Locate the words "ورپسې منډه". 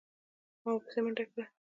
0.75-1.23